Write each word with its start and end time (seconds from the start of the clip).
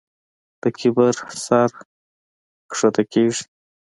د 0.61 0.63
کبر 0.77 1.13
سر 1.45 1.69
ښکته 2.77 3.03
کېږي. 3.11 3.43